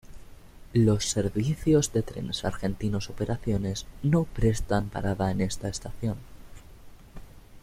[0.73, 6.17] Los servicios de Trenes Argentinos Operaciones no prestan parada en esta estación.